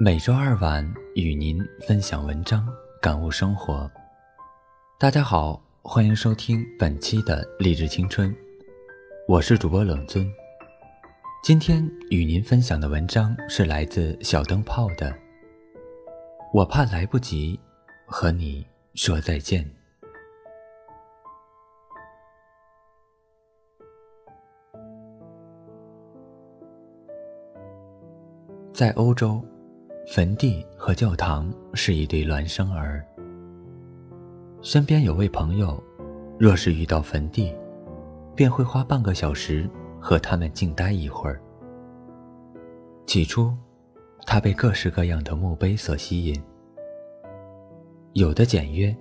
[0.00, 0.84] 每周二晚
[1.14, 2.66] 与您分享文章，
[3.00, 3.88] 感悟生活。
[4.98, 8.34] 大家好，欢迎收听本期的励志青春，
[9.28, 10.28] 我是主播冷尊。
[11.44, 15.14] 今天与您分享的文章是来自小灯泡的。
[16.52, 17.58] 我怕来不及
[18.04, 19.64] 和你说再见。
[28.72, 29.40] 在欧洲。
[30.06, 33.02] 坟地和教堂是一对孪生儿。
[34.60, 35.82] 身边有位朋友，
[36.38, 37.54] 若是遇到坟地，
[38.34, 39.68] 便会花半个小时
[39.98, 41.40] 和他们静待一会儿。
[43.06, 43.52] 起初，
[44.26, 46.40] 他被各式各样的墓碑所吸引，
[48.12, 48.94] 有的简约，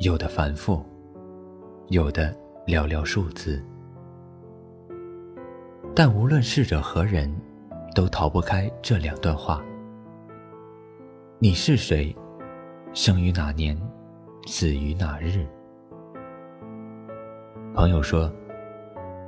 [0.00, 0.84] 有的繁复，
[1.88, 3.62] 有的寥寥数字。
[5.94, 7.34] 但无论逝者何人，
[7.94, 9.64] 都逃不开这两段话。
[11.42, 12.14] 你是谁？
[12.92, 13.74] 生于哪年？
[14.46, 15.46] 死于哪日？
[17.72, 18.30] 朋友说，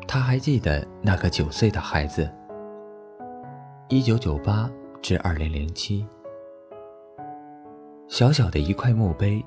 [0.06, 2.30] 他还记得那个九岁的孩子。
[3.88, 6.06] 一九九八至二零零七，
[8.08, 9.42] 小小的一块墓碑，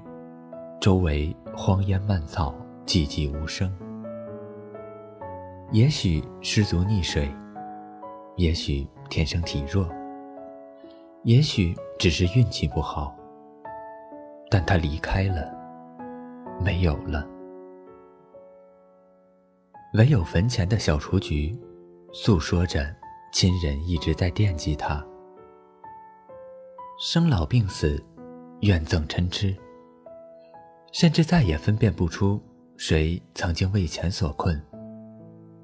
[0.82, 2.52] 周围荒烟蔓草，
[2.84, 3.72] 寂寂无声。
[5.72, 7.30] 也许失足溺水，
[8.38, 9.88] 也许天生体弱。
[11.22, 13.16] 也许只是运气不好，
[14.50, 15.52] 但他离开了，
[16.64, 17.26] 没有了。
[19.94, 21.58] 唯有坟前的小雏菊，
[22.12, 22.94] 诉说着
[23.32, 25.04] 亲人一直在惦记他。
[27.00, 28.02] 生老病死，
[28.60, 29.56] 怨憎嗔痴，
[30.92, 32.42] 甚至再也分辨不出
[32.76, 34.62] 谁曾经为钱所困，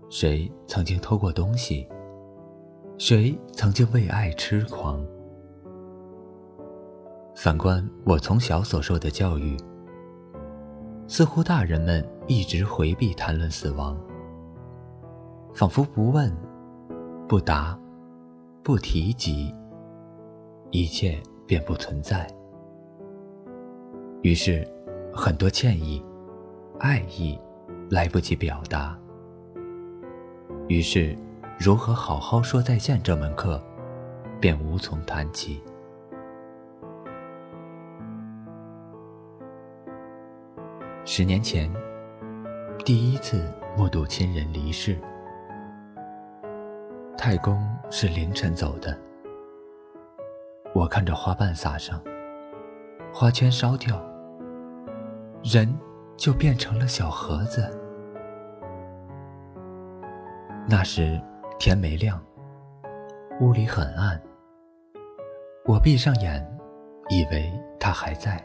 [0.09, 1.87] 谁曾经偷过东西，
[2.97, 5.05] 谁曾经为爱痴狂。
[7.43, 9.57] 反观我从小所受的教育，
[11.07, 13.99] 似乎大人们一直回避谈论死亡，
[15.51, 16.31] 仿佛不问、
[17.27, 17.75] 不答、
[18.61, 19.51] 不提及，
[20.69, 22.31] 一切便不存在。
[24.21, 24.63] 于是，
[25.11, 25.99] 很多歉意、
[26.77, 27.39] 爱意
[27.89, 28.95] 来不及表达。
[30.67, 31.17] 于是，
[31.57, 33.59] 如何好好说再见这门课，
[34.39, 35.59] 便无从谈起。
[41.13, 41.69] 十年前，
[42.85, 44.97] 第一次目睹亲人离世。
[47.17, 48.97] 太公是凌晨走的，
[50.73, 52.01] 我看着花瓣撒上，
[53.13, 54.01] 花圈烧掉，
[55.43, 55.77] 人
[56.15, 57.69] 就变成了小盒子。
[60.65, 61.21] 那时
[61.59, 62.23] 天没亮，
[63.41, 64.17] 屋里很暗，
[65.65, 66.41] 我闭上眼，
[67.09, 68.41] 以为他还在。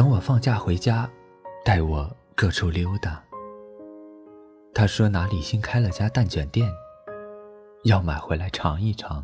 [0.00, 1.06] 等我放假回家，
[1.62, 3.22] 带我各处溜达。
[4.72, 6.66] 他说哪里新开了家蛋卷店，
[7.84, 9.22] 要买回来尝一尝。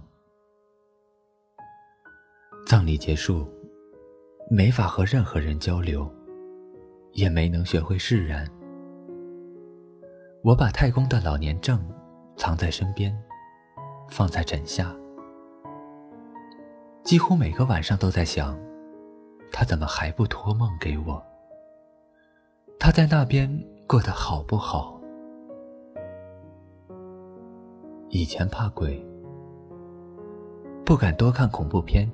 [2.67, 3.49] 葬礼结束，
[4.51, 6.07] 没法和任何人交流，
[7.13, 8.47] 也没能学会释然。
[10.45, 11.83] 我把太公的老年证
[12.37, 13.19] 藏在身边，
[14.11, 14.95] 放在枕下，
[17.03, 18.66] 几乎每个晚上都在想。
[19.53, 21.23] 他怎么还不托梦给我？
[22.79, 23.49] 他在那边
[23.87, 25.01] 过得好不好？
[28.11, 29.05] 以前怕鬼，
[30.85, 32.11] 不敢多看恐怖片，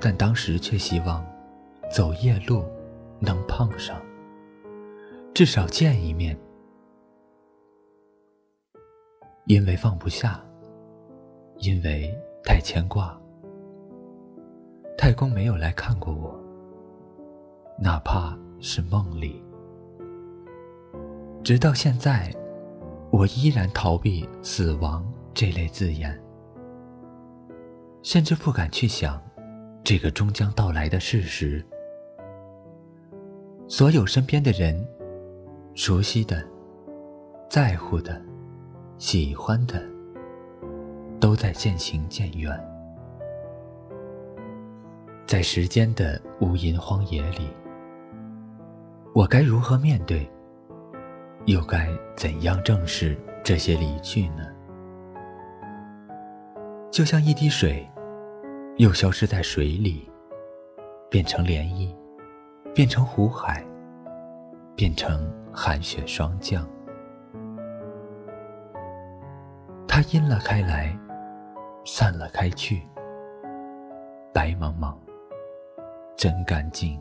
[0.00, 1.24] 但当时却希望
[1.90, 2.64] 走夜路
[3.20, 4.00] 能碰上，
[5.32, 6.36] 至少见一面。
[9.46, 10.42] 因为放不下，
[11.58, 12.12] 因为
[12.44, 13.21] 太牵挂。
[15.04, 16.40] 太公没有来看过我，
[17.76, 19.42] 哪怕是梦里。
[21.42, 22.32] 直到现在，
[23.10, 25.04] 我依然逃避“死亡”
[25.34, 26.16] 这类字眼，
[28.04, 29.20] 甚至不敢去想
[29.82, 31.66] 这个终将到来的事实。
[33.66, 34.86] 所有身边的人，
[35.74, 36.46] 熟悉的、
[37.50, 38.22] 在乎的、
[38.98, 39.82] 喜欢的，
[41.18, 42.71] 都在渐行渐远。
[45.26, 47.48] 在时间的无垠荒野里，
[49.14, 50.28] 我该如何面对？
[51.46, 54.46] 又该怎样正视这些离去呢？
[56.90, 57.88] 就像一滴水，
[58.76, 60.08] 又消失在水里，
[61.10, 61.92] 变成涟漪，
[62.74, 63.64] 变成湖海，
[64.76, 66.68] 变成寒雪霜降。
[69.88, 70.96] 它阴了开来，
[71.84, 72.82] 散了开去，
[74.32, 74.94] 白茫茫，
[76.22, 76.96] 真干净。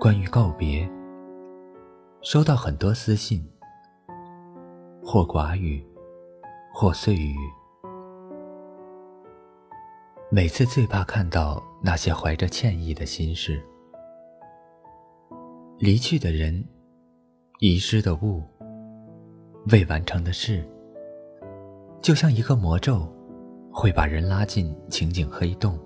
[0.00, 0.90] 关于告别，
[2.22, 3.46] 收到很多私信，
[5.04, 5.86] 或寡语，
[6.72, 7.36] 或碎语。
[10.30, 13.62] 每次最怕看到那些怀着歉意的心事。
[15.76, 16.66] 离去的人，
[17.60, 18.42] 遗失的物，
[19.70, 20.66] 未完成的事，
[22.00, 23.06] 就像一个魔咒，
[23.70, 25.78] 会把人拉进情景黑洞。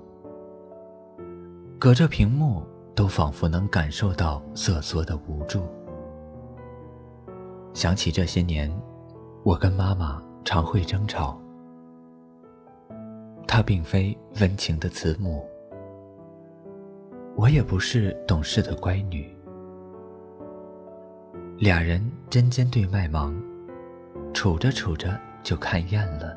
[1.81, 2.63] 隔着屏幕。
[3.01, 5.63] 都仿佛能感受到瑟缩的无助。
[7.73, 8.71] 想起这些年，
[9.43, 11.41] 我跟妈妈常会争吵。
[13.49, 15.49] 她并非温情的慈母，
[17.37, 19.35] 我也不是懂事的乖女。
[21.57, 23.35] 俩人针尖对麦芒，
[24.35, 26.37] 处着处着就看厌了。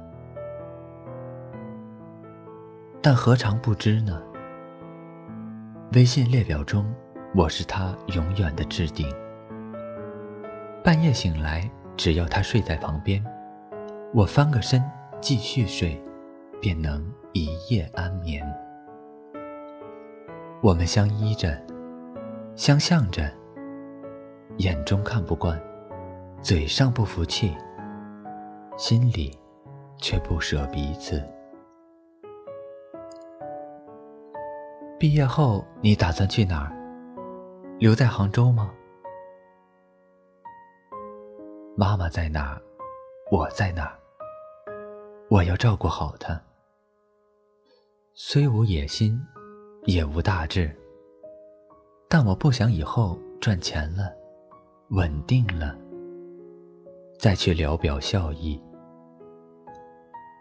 [3.02, 4.22] 但何尝不知呢？
[5.96, 6.92] 微信列表中，
[7.36, 9.08] 我是他永远的置顶。
[10.84, 13.24] 半夜醒来，只要他睡在旁边，
[14.12, 14.84] 我翻个身
[15.22, 16.02] 继续睡，
[16.60, 18.44] 便能一夜安眠。
[20.64, 21.56] 我们相依着，
[22.56, 23.32] 相向着，
[24.58, 25.62] 眼中看不惯，
[26.42, 27.56] 嘴上不服气，
[28.78, 29.38] 心里
[30.00, 31.24] 却不舍彼此。
[35.04, 36.72] 毕业后你打算去哪儿？
[37.78, 38.74] 留在杭州吗？
[41.76, 42.62] 妈妈在哪儿？
[43.30, 44.00] 我在哪儿？
[45.30, 46.42] 我要照顾好她。
[48.14, 49.20] 虽无野心，
[49.84, 50.74] 也无大志，
[52.08, 54.10] 但我不想以后赚钱了，
[54.92, 55.78] 稳定了，
[57.20, 58.58] 再去聊表孝意。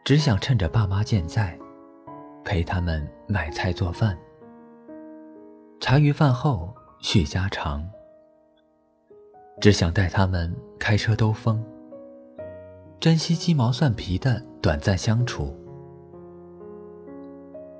[0.05, 1.59] 只想趁着爸妈健在，
[2.45, 4.17] 陪他们买菜做饭。
[5.83, 7.85] 茶余饭后叙家常，
[9.61, 11.61] 只想带他们开车兜风，
[13.01, 15.53] 珍惜鸡毛蒜皮的短暂相处。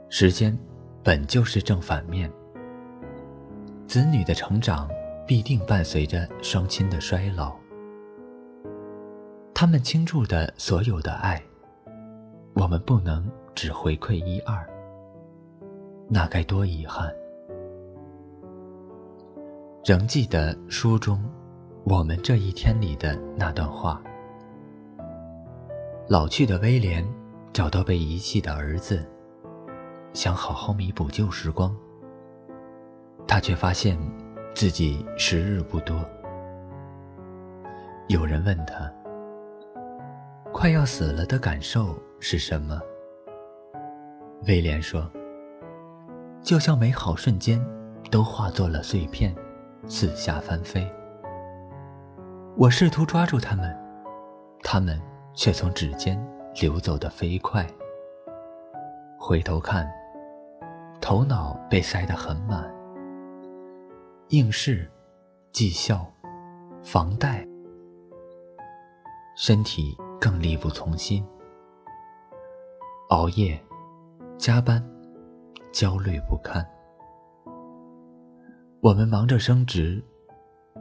[0.09, 0.59] 时间
[1.05, 2.29] 本就是正反面，
[3.87, 4.91] 子女的成长
[5.25, 7.55] 必定伴随着双亲的衰老，
[9.55, 11.41] 他们倾注的所有的爱，
[12.55, 14.69] 我们不能只回馈一二，
[16.09, 17.09] 那该多遗憾。
[19.85, 21.21] 仍记得书中
[21.83, 24.01] 我们这一天里的那段话。
[26.09, 27.05] 老去的威廉
[27.53, 29.05] 找到被遗弃的儿子，
[30.13, 31.77] 想好好弥补旧时光。
[33.27, 33.99] 他却发现
[34.55, 35.97] 自己时日不多。
[38.07, 38.89] 有人问他
[40.55, 42.81] ：“快要死了的感受是什么？”
[44.47, 45.11] 威廉说
[46.41, 47.61] ：“就像美好瞬间
[48.13, 49.35] 都化作了碎片。”
[49.89, 50.89] 四下翻飞，
[52.57, 53.77] 我试图抓住他们，
[54.63, 55.01] 他们
[55.35, 56.19] 却从指尖
[56.61, 57.67] 流走的飞快。
[59.19, 59.91] 回头看，
[61.01, 62.73] 头脑被塞得很满，
[64.29, 64.89] 应试、
[65.51, 66.07] 绩效、
[66.83, 67.47] 房贷，
[69.37, 71.27] 身体更力不从心，
[73.11, 73.61] 熬夜、
[74.39, 74.83] 加班，
[75.73, 76.65] 焦虑不堪。
[78.83, 80.03] 我们忙着升职，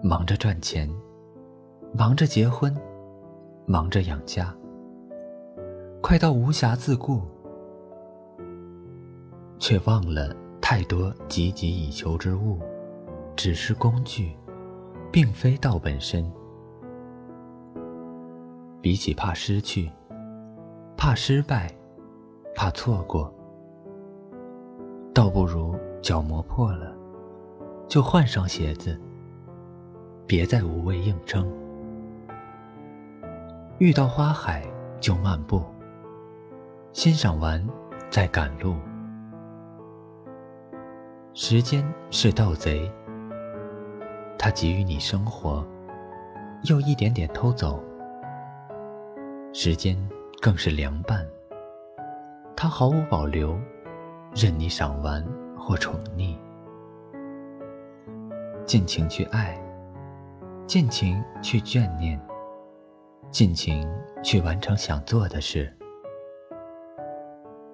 [0.01, 0.89] 忙着赚钱，
[1.93, 2.75] 忙着结婚，
[3.67, 4.51] 忙着养家，
[6.01, 7.21] 快到无暇自顾，
[9.59, 12.57] 却忘了太多汲汲以求之物，
[13.35, 14.35] 只是工具，
[15.11, 16.27] 并非道本身。
[18.81, 19.87] 比起怕失去，
[20.97, 21.71] 怕失败，
[22.55, 23.31] 怕错过，
[25.13, 26.99] 倒不如脚磨破了。
[27.91, 28.97] 就换上鞋子，
[30.25, 31.45] 别再无谓硬撑。
[33.79, 34.65] 遇到花海
[35.01, 35.61] 就漫步，
[36.93, 37.61] 欣赏完
[38.09, 38.77] 再赶路。
[41.33, 42.89] 时间是盗贼，
[44.39, 45.61] 他给予你生活，
[46.63, 47.83] 又一点点偷走。
[49.51, 49.97] 时间
[50.41, 51.27] 更是凉拌，
[52.55, 53.59] 他毫无保留，
[54.33, 55.21] 任你赏玩
[55.57, 56.37] 或宠溺。
[58.71, 59.61] 尽情去爱，
[60.65, 62.17] 尽情去眷念，
[63.29, 63.85] 尽情
[64.23, 65.77] 去完成想做的事。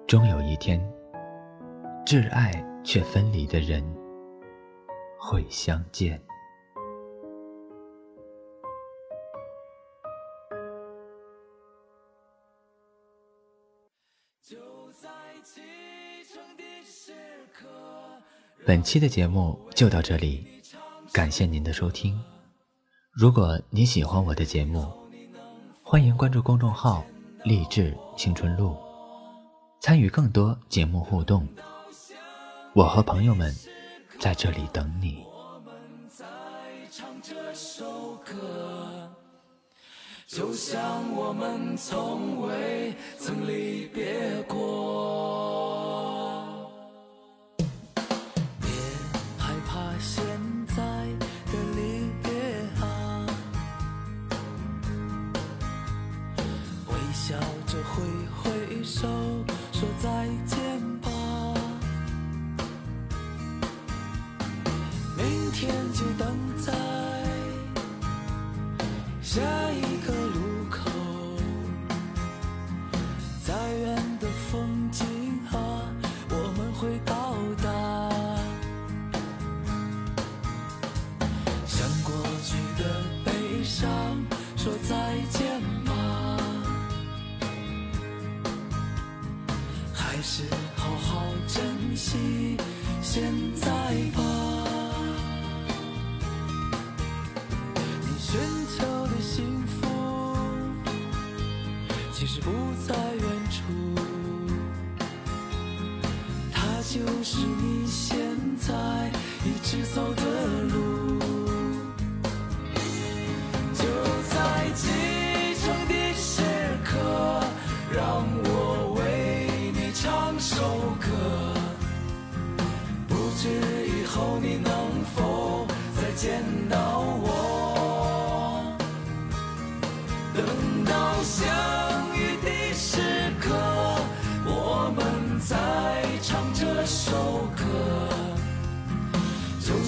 [0.08, 0.80] 终有一天，
[2.04, 2.50] 挚爱
[2.82, 3.80] 却分离的人
[5.20, 6.20] 会相见。
[18.66, 20.57] 本期的节目就到这里，
[21.18, 22.16] 感谢您的收听。
[23.10, 24.88] 如果你喜欢我的节目，
[25.82, 27.04] 欢迎关注公众号
[27.42, 28.76] “励志青春路”，
[29.82, 31.44] 参与更多节目互动。
[32.72, 33.52] 我和朋友们
[34.20, 35.24] 在这里等你。
[40.28, 45.67] 就像我们从未曾离别过。
[57.08, 57.34] 你笑
[57.66, 58.04] 着挥
[58.36, 59.08] 挥手
[59.72, 60.58] 说再见
[61.00, 61.08] 吧，
[65.16, 66.70] 明天就等在
[69.22, 69.40] 下
[69.72, 70.90] 一个路口，
[73.42, 75.06] 再远的风景
[75.50, 75.56] 啊，
[76.28, 77.34] 我们会到
[77.64, 77.66] 达。
[81.66, 82.12] 向过
[82.44, 83.88] 去的悲伤
[84.58, 85.47] 说再见。
[93.16, 93.47] 吧，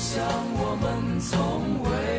[0.00, 2.10] 像我们从未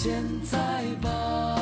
[0.00, 0.58] 现在
[1.02, 1.58] 吧。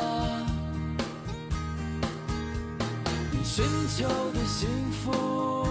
[3.31, 3.65] 你寻
[3.97, 5.65] 求的幸福，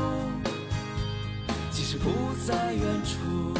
[1.70, 2.10] 其实不
[2.44, 3.54] 在远处，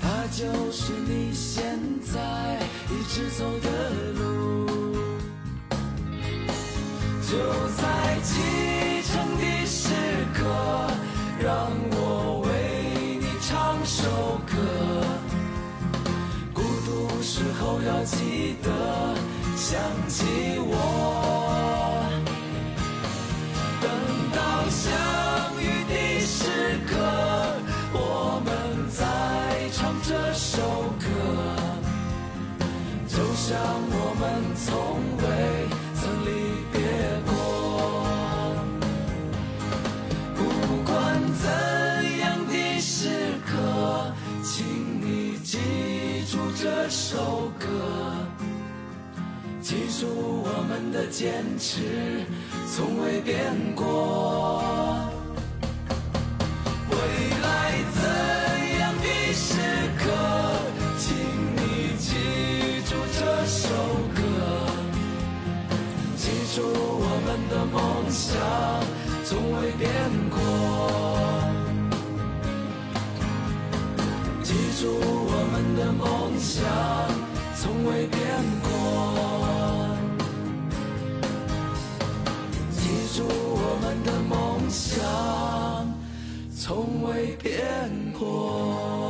[0.00, 4.66] 它就是你现在一直走的路。
[7.28, 7.36] 就
[7.76, 7.82] 在
[8.22, 9.90] 启程的时
[10.32, 10.44] 刻，
[11.42, 11.68] 让
[17.26, 18.68] 时候要记得
[19.56, 20.26] 想起
[20.58, 20.72] 我。
[23.80, 23.88] 等
[24.36, 24.38] 到
[24.68, 24.92] 相
[25.58, 26.92] 遇的时刻，
[27.94, 28.48] 我们
[28.90, 29.00] 再
[29.72, 30.60] 唱这首
[31.00, 31.06] 歌。
[33.08, 33.56] 就像
[33.90, 34.22] 我们
[34.54, 34.68] 从
[35.22, 35.24] 未
[46.56, 47.66] 这首歌，
[49.60, 52.24] 记住我们的坚持，
[52.70, 54.62] 从未变过。
[56.90, 56.96] 未
[57.42, 58.02] 来怎
[58.78, 59.58] 样的时
[59.98, 60.04] 刻，
[60.96, 61.16] 请
[61.56, 62.06] 你记
[62.88, 63.68] 住这首
[64.14, 64.22] 歌，
[66.16, 68.32] 记住我们的梦想，
[69.24, 69.90] 从未变
[70.30, 70.38] 过。
[74.42, 74.84] 记住
[75.76, 76.64] 的梦想，
[77.56, 78.20] 从未变
[78.62, 78.68] 过。
[82.70, 82.78] 记
[83.16, 85.02] 住我们的梦想，
[86.56, 87.52] 从未变
[88.18, 89.03] 过。